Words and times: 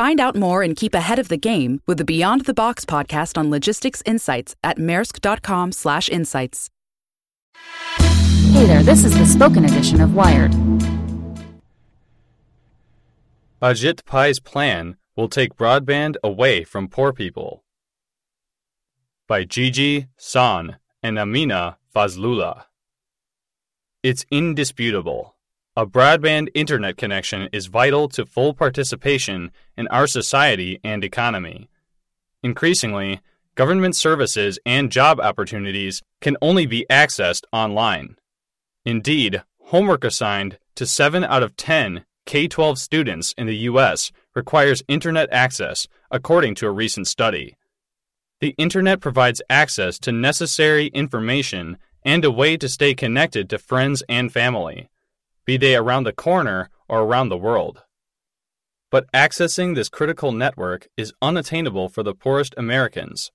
Find 0.00 0.18
out 0.18 0.34
more 0.34 0.62
and 0.62 0.74
keep 0.74 0.94
ahead 0.94 1.18
of 1.18 1.28
the 1.28 1.36
game 1.36 1.82
with 1.86 1.98
the 1.98 2.06
Beyond 2.06 2.46
the 2.46 2.54
Box 2.54 2.86
podcast 2.86 3.36
on 3.36 3.50
logistics 3.50 4.02
insights 4.06 4.56
at 4.64 4.78
maersk.com/insights. 4.78 6.70
Hey 8.54 8.64
there, 8.64 8.82
this 8.82 9.04
is 9.04 9.12
the 9.18 9.26
spoken 9.26 9.66
edition 9.66 10.00
of 10.00 10.14
Wired. 10.14 10.52
Ajit 13.60 14.06
Pai's 14.06 14.40
plan 14.40 14.96
will 15.16 15.28
take 15.28 15.54
broadband 15.54 16.16
away 16.24 16.64
from 16.64 16.88
poor 16.88 17.12
people. 17.12 17.62
By 19.28 19.44
Gigi 19.44 20.06
Sohn 20.16 20.78
and 21.02 21.18
Amina 21.18 21.76
Fazlullah. 21.94 22.64
It's 24.02 24.24
indisputable. 24.30 25.36
A 25.76 25.86
broadband 25.86 26.48
internet 26.52 26.96
connection 26.96 27.48
is 27.52 27.66
vital 27.66 28.08
to 28.08 28.26
full 28.26 28.54
participation 28.54 29.52
in 29.76 29.86
our 29.86 30.08
society 30.08 30.80
and 30.82 31.04
economy. 31.04 31.68
Increasingly, 32.42 33.20
government 33.54 33.94
services 33.94 34.58
and 34.66 34.90
job 34.90 35.20
opportunities 35.20 36.02
can 36.20 36.36
only 36.42 36.66
be 36.66 36.86
accessed 36.90 37.44
online. 37.52 38.16
Indeed, 38.84 39.44
homework 39.66 40.02
assigned 40.02 40.58
to 40.74 40.86
7 40.86 41.22
out 41.22 41.44
of 41.44 41.56
10 41.56 42.04
K 42.26 42.48
12 42.48 42.76
students 42.76 43.32
in 43.38 43.46
the 43.46 43.56
U.S. 43.70 44.10
requires 44.34 44.82
internet 44.88 45.28
access, 45.30 45.86
according 46.10 46.56
to 46.56 46.66
a 46.66 46.72
recent 46.72 47.06
study. 47.06 47.56
The 48.40 48.56
internet 48.58 49.00
provides 49.00 49.40
access 49.48 50.00
to 50.00 50.10
necessary 50.10 50.88
information 50.88 51.78
and 52.04 52.24
a 52.24 52.30
way 52.32 52.56
to 52.56 52.68
stay 52.68 52.92
connected 52.92 53.48
to 53.50 53.58
friends 53.58 54.02
and 54.08 54.32
family 54.32 54.88
be 55.44 55.56
they 55.56 55.76
around 55.76 56.04
the 56.04 56.12
corner 56.12 56.70
or 56.88 57.02
around 57.02 57.28
the 57.28 57.36
world. 57.36 57.82
But 58.90 59.10
accessing 59.12 59.74
this 59.74 59.88
critical 59.88 60.32
network 60.32 60.88
is 60.96 61.12
unattainable 61.22 61.88
for 61.88 62.02
the 62.02 62.14
poorest 62.14 62.54
Americans. 62.56 63.30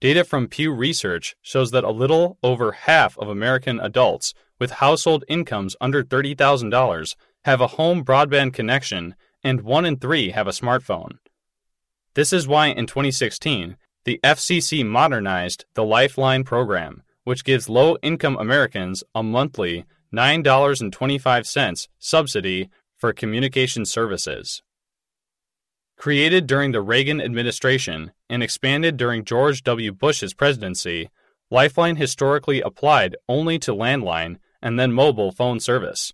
Data 0.00 0.24
from 0.24 0.48
Pew 0.48 0.72
Research 0.72 1.34
shows 1.42 1.70
that 1.72 1.84
a 1.84 1.90
little 1.90 2.38
over 2.42 2.72
half 2.72 3.18
of 3.18 3.28
American 3.28 3.80
adults 3.80 4.34
with 4.58 4.72
household 4.72 5.24
incomes 5.28 5.76
under 5.80 6.02
$30,000 6.02 7.14
have 7.44 7.60
a 7.60 7.68
home 7.68 8.04
broadband 8.04 8.52
connection, 8.52 9.14
and 9.42 9.62
one 9.62 9.84
in 9.84 9.96
three 9.98 10.30
have 10.30 10.46
a 10.46 10.52
smartphone. 10.52 11.18
This 12.14 12.32
is 12.32 12.48
why 12.48 12.68
in 12.68 12.86
2016, 12.86 13.76
the 14.04 14.20
FCC 14.24 14.84
modernized 14.84 15.64
the 15.74 15.84
Lifeline 15.84 16.42
program, 16.44 17.02
which 17.24 17.44
gives 17.44 17.68
low 17.68 17.96
income 18.02 18.36
Americans 18.38 19.04
a 19.14 19.22
monthly 19.22 19.84
$9.25 20.12 21.88
subsidy 21.98 22.70
for 22.96 23.12
communication 23.12 23.84
services. 23.84 24.62
Created 25.96 26.46
during 26.46 26.72
the 26.72 26.80
Reagan 26.80 27.20
administration 27.20 28.12
and 28.30 28.42
expanded 28.42 28.96
during 28.96 29.24
George 29.24 29.62
W. 29.64 29.92
Bush's 29.92 30.32
presidency, 30.32 31.10
Lifeline 31.50 31.96
historically 31.96 32.60
applied 32.60 33.16
only 33.28 33.58
to 33.60 33.72
landline 33.72 34.36
and 34.62 34.78
then 34.78 34.92
mobile 34.92 35.32
phone 35.32 35.60
service. 35.60 36.12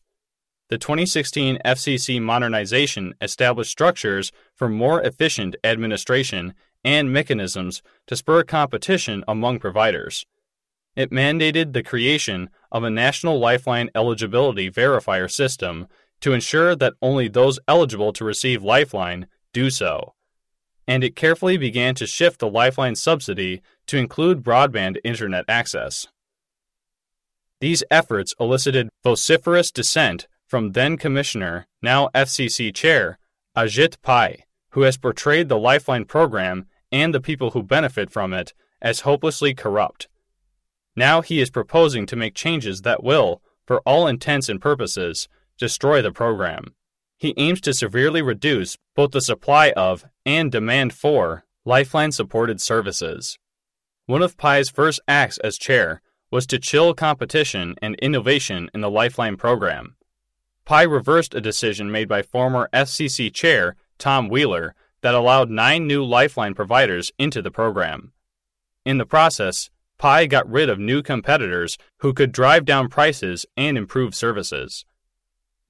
The 0.70 0.78
2016 0.78 1.58
FCC 1.64 2.22
modernization 2.22 3.14
established 3.20 3.70
structures 3.70 4.32
for 4.54 4.68
more 4.68 5.02
efficient 5.02 5.56
administration 5.62 6.54
and 6.82 7.12
mechanisms 7.12 7.82
to 8.06 8.16
spur 8.16 8.42
competition 8.44 9.24
among 9.28 9.58
providers. 9.58 10.24
It 10.96 11.10
mandated 11.10 11.72
the 11.72 11.82
creation 11.82 12.50
of 12.70 12.84
a 12.84 12.90
national 12.90 13.38
lifeline 13.38 13.90
eligibility 13.94 14.70
verifier 14.70 15.30
system 15.30 15.88
to 16.20 16.32
ensure 16.32 16.76
that 16.76 16.94
only 17.02 17.28
those 17.28 17.58
eligible 17.66 18.12
to 18.12 18.24
receive 18.24 18.62
Lifeline 18.62 19.26
do 19.52 19.70
so. 19.70 20.14
And 20.86 21.02
it 21.02 21.16
carefully 21.16 21.56
began 21.56 21.94
to 21.96 22.06
shift 22.06 22.40
the 22.40 22.48
Lifeline 22.48 22.94
subsidy 22.94 23.62
to 23.86 23.96
include 23.96 24.42
broadband 24.42 24.98
internet 25.02 25.44
access. 25.48 26.06
These 27.60 27.84
efforts 27.90 28.34
elicited 28.38 28.90
vociferous 29.02 29.70
dissent 29.70 30.26
from 30.46 30.72
then 30.72 30.96
Commissioner, 30.96 31.66
now 31.82 32.08
FCC 32.14 32.74
Chair, 32.74 33.18
Ajit 33.56 33.96
Pai, 34.02 34.44
who 34.70 34.82
has 34.82 34.96
portrayed 34.96 35.48
the 35.48 35.58
Lifeline 35.58 36.04
program 36.04 36.66
and 36.92 37.14
the 37.14 37.20
people 37.20 37.50
who 37.50 37.62
benefit 37.62 38.10
from 38.10 38.32
it 38.32 38.52
as 38.82 39.00
hopelessly 39.00 39.54
corrupt. 39.54 40.08
Now 40.96 41.22
he 41.22 41.40
is 41.40 41.50
proposing 41.50 42.06
to 42.06 42.16
make 42.16 42.34
changes 42.34 42.82
that 42.82 43.02
will, 43.02 43.42
for 43.66 43.80
all 43.80 44.06
intents 44.06 44.48
and 44.48 44.60
purposes, 44.60 45.28
destroy 45.58 46.02
the 46.02 46.12
program. 46.12 46.74
He 47.16 47.34
aims 47.36 47.60
to 47.62 47.72
severely 47.72 48.22
reduce 48.22 48.76
both 48.94 49.12
the 49.12 49.20
supply 49.20 49.70
of 49.70 50.04
and 50.26 50.52
demand 50.52 50.92
for 50.92 51.44
Lifeline 51.64 52.12
supported 52.12 52.60
services. 52.60 53.38
One 54.06 54.22
of 54.22 54.36
Pai's 54.36 54.68
first 54.68 55.00
acts 55.08 55.38
as 55.38 55.56
chair 55.56 56.02
was 56.30 56.46
to 56.48 56.58
chill 56.58 56.92
competition 56.94 57.74
and 57.80 57.94
innovation 57.96 58.68
in 58.74 58.82
the 58.82 58.90
Lifeline 58.90 59.36
program. 59.36 59.96
Pai 60.64 60.86
reversed 60.86 61.34
a 61.34 61.40
decision 61.40 61.90
made 61.90 62.08
by 62.08 62.22
former 62.22 62.68
FCC 62.72 63.32
chair 63.32 63.76
Tom 63.98 64.28
Wheeler 64.28 64.74
that 65.00 65.14
allowed 65.14 65.50
nine 65.50 65.86
new 65.86 66.04
Lifeline 66.04 66.54
providers 66.54 67.12
into 67.18 67.40
the 67.40 67.50
program. 67.50 68.12
In 68.84 68.98
the 68.98 69.06
process, 69.06 69.70
Pai 69.98 70.26
got 70.26 70.50
rid 70.50 70.68
of 70.68 70.78
new 70.78 71.02
competitors 71.02 71.78
who 71.98 72.12
could 72.12 72.32
drive 72.32 72.64
down 72.64 72.88
prices 72.88 73.46
and 73.56 73.78
improve 73.78 74.14
services. 74.14 74.84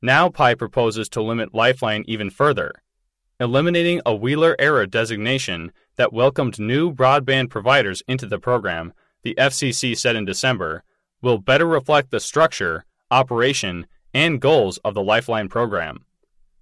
Now 0.03 0.29
Pai 0.29 0.55
proposes 0.55 1.09
to 1.11 1.23
limit 1.23 1.55
Lifeline 1.55 2.05
even 2.07 2.31
further, 2.31 2.83
eliminating 3.41 4.01
a 4.05 4.15
Wheeler 4.15 4.57
era 4.59 4.87
designation 4.87 5.73
that 5.97 6.13
welcomed 6.13 6.59
new 6.59 6.93
broadband 6.93 7.51
providers 7.51 8.03
into 8.09 8.27
the 8.27 8.39
program, 8.39 8.93
the 9.23 9.35
FCC 9.37 9.97
said 9.97 10.17
in 10.17 10.25
December, 10.25 10.83
will 11.23 11.39
better 11.39 11.67
reflect 11.67 12.11
the 12.11 12.21
structure, 12.21 12.85
operation, 13.11 13.87
and 14.13 14.41
goals 14.41 14.79
of 14.79 14.95
the 14.95 15.03
Lifeline 15.03 15.49
program. 15.49 16.05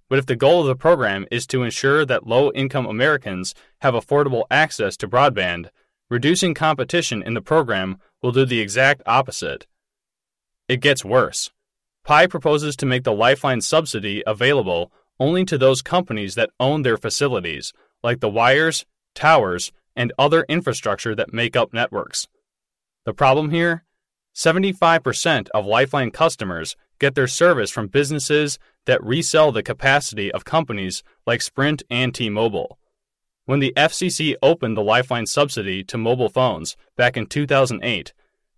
But 0.09 0.19
if 0.19 0.25
the 0.25 0.35
goal 0.35 0.61
of 0.61 0.67
the 0.67 0.75
program 0.75 1.25
is 1.31 1.47
to 1.47 1.63
ensure 1.63 2.05
that 2.05 2.27
low 2.27 2.51
income 2.51 2.85
Americans 2.85 3.53
have 3.81 3.93
affordable 3.93 4.45
access 4.51 4.95
to 4.97 5.07
broadband, 5.07 5.69
Reducing 6.13 6.53
competition 6.53 7.23
in 7.23 7.33
the 7.33 7.41
program 7.41 7.97
will 8.21 8.31
do 8.31 8.45
the 8.45 8.59
exact 8.59 9.01
opposite. 9.07 9.65
It 10.67 10.79
gets 10.79 11.03
worse. 11.03 11.49
Pai 12.03 12.27
proposes 12.27 12.75
to 12.75 12.85
make 12.85 13.03
the 13.03 13.11
Lifeline 13.11 13.61
subsidy 13.61 14.21
available 14.27 14.91
only 15.19 15.43
to 15.45 15.57
those 15.57 15.81
companies 15.81 16.35
that 16.35 16.51
own 16.59 16.83
their 16.83 16.97
facilities, 16.97 17.73
like 18.03 18.19
the 18.19 18.29
wires, 18.29 18.85
towers, 19.15 19.71
and 19.95 20.13
other 20.19 20.45
infrastructure 20.47 21.15
that 21.15 21.33
make 21.33 21.55
up 21.55 21.73
networks. 21.73 22.27
The 23.05 23.13
problem 23.15 23.49
here? 23.49 23.83
75% 24.35 25.49
of 25.49 25.65
Lifeline 25.65 26.11
customers 26.11 26.75
get 26.99 27.15
their 27.15 27.25
service 27.25 27.71
from 27.71 27.87
businesses 27.87 28.59
that 28.85 29.03
resell 29.03 29.51
the 29.51 29.63
capacity 29.63 30.31
of 30.31 30.45
companies 30.45 31.01
like 31.25 31.41
Sprint 31.41 31.81
and 31.89 32.13
T 32.13 32.29
Mobile. 32.29 32.77
When 33.45 33.59
the 33.59 33.73
FCC 33.75 34.35
opened 34.41 34.77
the 34.77 34.83
Lifeline 34.83 35.25
subsidy 35.25 35.83
to 35.85 35.97
mobile 35.97 36.29
phones 36.29 36.77
back 36.95 37.17
in 37.17 37.25
2008, 37.25 38.13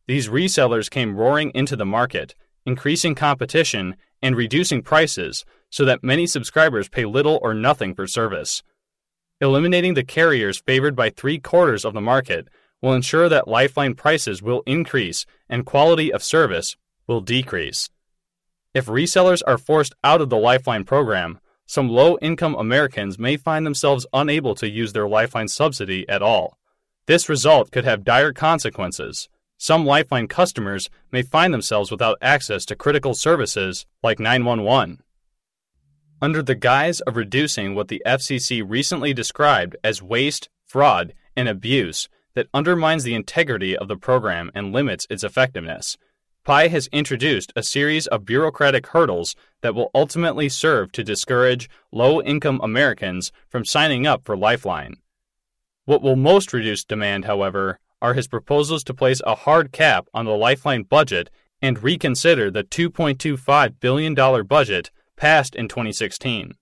these 0.08 0.30
resellers 0.30 0.92
came 0.92 1.16
roaring 1.16 1.52
into 1.56 1.76
the 1.76 1.86
market, 1.88 2.36
increasing 2.68 3.16
competition 3.16 3.96
and 4.22 4.36
reducing 4.36 4.84
prices 4.84 5.44
so 5.72 5.86
that 5.86 6.04
many 6.04 6.28
subscribers 6.28 6.88
pay 6.88 7.06
little 7.06 7.40
or 7.42 7.56
nothing 7.56 7.96
for 7.96 8.06
service. 8.06 8.62
Eliminating 9.42 9.96
the 9.96 10.04
carriers 10.04 10.60
favored 10.60 10.96
by 10.96 11.10
three 11.10 11.40
quarters 11.40 11.84
of 11.84 11.94
the 11.94 12.02
market 12.02 12.48
will 12.80 12.94
ensure 12.94 13.28
that 13.28 13.48
Lifeline 13.48 13.96
prices 13.96 14.44
will 14.44 14.62
increase 14.68 15.26
and 15.50 15.66
quality 15.66 16.14
of 16.14 16.24
service 16.24 16.78
will 17.08 17.22
decrease. 17.22 17.90
If 18.76 18.86
resellers 18.86 19.42
are 19.48 19.58
forced 19.58 19.96
out 20.04 20.22
of 20.22 20.30
the 20.30 20.38
Lifeline 20.38 20.84
program, 20.84 21.40
some 21.66 21.90
low 21.90 22.18
income 22.22 22.56
Americans 22.56 23.18
may 23.18 23.38
find 23.38 23.66
themselves 23.66 24.06
unable 24.14 24.56
to 24.56 24.70
use 24.70 24.94
their 24.94 25.08
Lifeline 25.08 25.48
subsidy 25.48 26.08
at 26.08 26.22
all. 26.22 26.58
This 27.08 27.30
result 27.30 27.72
could 27.72 27.86
have 27.86 28.04
dire 28.04 28.34
consequences. 28.34 29.30
Some 29.58 29.86
Lifeline 29.86 30.28
customers 30.28 30.90
may 31.12 31.22
find 31.22 31.54
themselves 31.54 31.92
without 31.92 32.18
access 32.22 32.66
to 32.66 32.76
critical 32.76 33.14
services 33.14 33.86
like 34.04 34.20
911. 34.20 35.02
Under 36.22 36.42
the 36.42 36.56
guise 36.56 37.02
of 37.02 37.16
reducing 37.16 37.76
what 37.76 37.88
the 37.88 38.02
FCC 38.06 38.64
recently 38.66 39.14
described 39.14 39.76
as 39.84 40.02
waste, 40.02 40.50
fraud, 40.66 41.14
and 41.36 41.48
abuse, 41.48 42.10
that 42.36 42.48
undermines 42.54 43.04
the 43.04 43.16
integrity 43.16 43.76
of 43.76 43.88
the 43.88 43.98
program 43.98 44.52
and 44.54 44.74
limits 44.74 45.08
its 45.10 45.24
effectiveness. 45.24 45.98
Pai 46.45 46.68
has 46.68 46.86
introduced 46.92 47.51
a 47.56 47.63
series 47.63 48.06
of 48.06 48.24
bureaucratic 48.24 48.86
hurdles 48.88 49.36
that 49.62 49.74
will 49.74 49.89
ultimately 49.95 50.47
serve 50.47 50.92
to 50.92 51.03
discourage 51.03 51.68
low 51.92 52.21
income 52.21 52.59
Americans 52.62 53.31
from 53.50 53.65
signing 53.65 54.06
up 54.06 54.24
for 54.24 54.38
Lifeline. 54.38 54.97
What 55.86 56.03
will 56.03 56.15
most 56.15 56.53
reduce 56.53 56.83
demand, 56.83 57.25
however, 57.25 57.80
are 58.00 58.13
his 58.13 58.27
proposals 58.27 58.83
to 58.83 58.94
place 58.94 59.24
a 59.25 59.33
hard 59.33 59.71
cap 59.71 60.07
on 60.13 60.25
the 60.25 60.38
Lifeline 60.38 60.83
budget 60.83 61.31
and 61.63 61.81
reconsider 61.81 62.51
the 62.51 62.63
$2.25 62.63 63.80
billion 63.80 64.13
budget 64.45 64.92
passed 65.15 65.56
in 65.56 65.68
2016. 65.68 66.53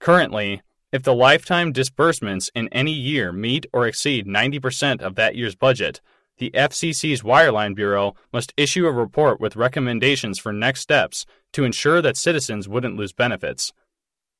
Currently, 0.00 0.62
if 0.90 1.04
the 1.04 1.14
Lifeline 1.14 1.70
disbursements 1.70 2.50
in 2.56 2.66
any 2.72 2.92
year 2.92 3.30
meet 3.30 3.66
or 3.72 3.86
exceed 3.86 4.26
90% 4.26 5.00
of 5.00 5.14
that 5.14 5.36
year's 5.36 5.54
budget, 5.54 6.00
the 6.40 6.50
FCC's 6.52 7.20
Wireline 7.22 7.76
Bureau 7.76 8.14
must 8.32 8.54
issue 8.56 8.86
a 8.86 8.92
report 8.92 9.40
with 9.40 9.56
recommendations 9.56 10.38
for 10.38 10.54
next 10.54 10.80
steps 10.80 11.26
to 11.52 11.64
ensure 11.64 12.00
that 12.00 12.16
citizens 12.16 12.66
wouldn't 12.66 12.96
lose 12.96 13.12
benefits. 13.12 13.74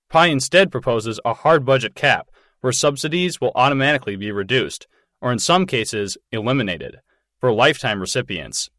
Pai 0.08 0.31
instead 0.31 0.73
proposes 0.73 1.20
a 1.26 1.35
hard 1.35 1.64
budget 1.64 1.94
cap 1.94 2.31
where 2.62 2.73
subsidies 2.73 3.38
will 3.38 3.52
automatically 3.55 4.17
be 4.17 4.32
reduced, 4.32 4.88
or 5.20 5.31
in 5.31 5.38
some 5.38 5.67
cases, 5.67 6.17
eliminated, 6.32 7.00
for 7.38 7.52
Lifeline 7.52 7.99
recipients. 7.99 8.70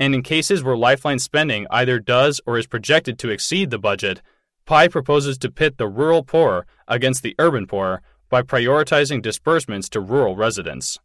And 0.00 0.12
in 0.12 0.22
cases 0.22 0.64
where 0.64 0.76
Lifeline 0.76 1.20
spending 1.20 1.68
either 1.70 2.00
does 2.00 2.40
or 2.44 2.58
is 2.58 2.66
projected 2.66 3.20
to 3.20 3.30
exceed 3.30 3.70
the 3.70 3.78
budget, 3.78 4.20
Pai 4.66 4.88
proposes 4.88 5.38
to 5.38 5.50
pit 5.50 5.78
the 5.78 5.88
rural 5.88 6.24
poor 6.24 6.66
against 6.88 7.22
the 7.22 7.36
urban 7.38 7.68
poor 7.68 8.02
by 8.28 8.42
prioritizing 8.42 9.22
disbursements 9.22 9.88
to 9.90 10.00
rural 10.00 10.34
residents. 10.34 10.98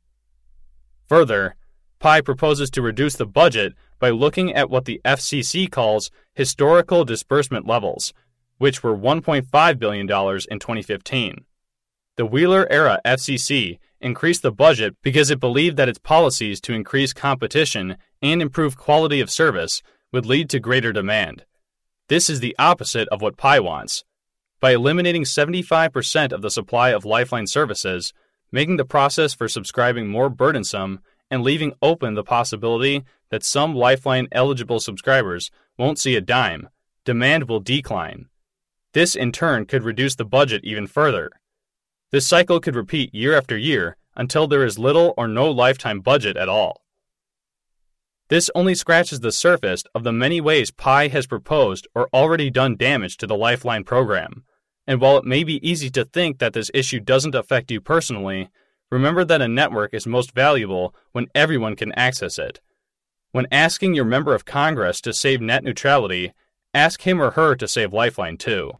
Further, 1.08 1.56
Pai 2.00 2.22
proposes 2.22 2.70
to 2.72 2.82
reduce 2.82 3.16
the 3.16 3.26
budget 3.26 3.74
by 4.00 4.10
looking 4.10 4.54
at 4.54 4.70
what 4.70 4.86
the 4.86 5.02
FCC 5.04 5.70
calls 5.70 6.12
historical 6.34 7.06
disbursement 7.06 7.66
levels, 7.66 8.14
which 8.58 8.84
were 8.84 8.96
$1.5 8.96 9.80
billion 9.80 10.02
in 10.02 10.60
2015. 10.60 11.46
The 12.18 12.26
Wheeler 12.26 12.68
era 12.70 13.00
FCC 13.06 13.80
increased 14.00 14.42
the 14.42 14.52
budget 14.52 14.96
because 15.02 15.32
it 15.32 15.40
believed 15.40 15.78
that 15.78 15.90
its 15.90 16.00
policies 16.00 16.60
to 16.62 16.74
increase 16.74 17.14
competition 17.14 17.98
and 18.22 18.42
improve 18.42 18.78
quality 18.78 19.22
of 19.22 19.32
service 19.32 19.82
would 20.12 20.26
lead 20.26 20.50
to 20.50 20.60
greater 20.60 20.92
demand. 20.92 21.46
This 22.10 22.30
is 22.30 22.40
the 22.40 22.56
opposite 22.58 23.08
of 23.10 23.22
what 23.22 23.38
Pai 23.38 23.60
wants. 23.60 24.04
By 24.60 24.72
eliminating 24.72 25.24
75% 25.24 26.32
of 26.32 26.42
the 26.42 26.50
supply 26.50 26.90
of 26.90 27.06
Lifeline 27.06 27.48
services, 27.48 28.14
making 28.52 28.78
the 28.78 28.86
process 28.86 29.34
for 29.34 29.48
subscribing 29.48 30.08
more 30.08 30.30
burdensome, 30.30 31.00
and 31.30 31.44
leaving 31.44 31.74
open 31.82 32.14
the 32.14 32.24
possibility 32.24 33.04
that 33.30 33.44
some 33.44 33.76
Lifeline 33.76 34.28
eligible 34.32 34.80
subscribers 34.80 35.52
won't 35.78 36.00
see 36.00 36.16
a 36.16 36.22
dime, 36.22 36.70
demand 37.04 37.50
will 37.50 37.60
decline. 37.60 38.28
This 38.94 39.16
in 39.16 39.32
turn 39.32 39.66
could 39.66 39.84
reduce 39.84 40.16
the 40.16 40.26
budget 40.26 40.64
even 40.64 40.88
further. 40.88 41.32
This 42.12 42.26
cycle 42.26 42.60
could 42.60 42.76
repeat 42.76 43.14
year 43.14 43.38
after 43.38 43.58
year 43.58 43.98
until 44.16 44.48
there 44.48 44.64
is 44.64 44.80
little 44.80 45.14
or 45.18 45.28
no 45.28 45.52
Lifeline 45.52 46.00
budget 46.00 46.38
at 46.38 46.50
all. 46.50 46.82
This 48.30 48.50
only 48.56 48.76
scratches 48.76 49.22
the 49.22 49.32
surface 49.32 49.84
of 49.96 50.04
the 50.04 50.12
many 50.12 50.42
ways 50.42 50.72
Pai 50.72 51.10
has 51.10 51.28
proposed 51.28 51.88
or 51.96 52.10
already 52.14 52.50
done 52.50 52.76
damage 52.76 53.18
to 53.18 53.28
the 53.28 53.38
Lifeline 53.38 53.84
program. 53.84 54.44
And 54.88 55.02
while 55.02 55.18
it 55.18 55.26
may 55.26 55.44
be 55.44 55.68
easy 55.70 55.90
to 55.92 56.06
think 56.06 56.40
that 56.40 56.54
this 56.54 56.72
issue 56.74 57.02
doesn't 57.02 57.36
affect 57.36 57.70
you 57.70 57.82
personally, 57.82 58.50
remember 58.90 59.26
that 59.26 59.42
a 59.42 59.48
network 59.48 59.94
is 59.94 60.08
most 60.08 60.34
valuable 60.34 60.96
when 61.12 61.28
everyone 61.36 61.76
can 61.76 61.92
access 61.92 62.40
it. 62.40 62.62
When 63.32 63.48
asking 63.52 63.94
your 63.94 64.06
member 64.06 64.34
of 64.34 64.46
Congress 64.46 65.02
to 65.02 65.14
save 65.14 65.42
net 65.42 65.64
neutrality, 65.64 66.34
ask 66.74 67.02
him 67.02 67.22
or 67.22 67.32
her 67.32 67.56
to 67.56 67.68
save 67.68 67.92
Lifeline 67.92 68.38
too. 68.38 68.72